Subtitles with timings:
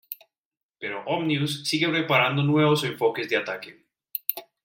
[0.79, 3.85] Pero Omnius sigue preparando nuevos enfoques de ataque.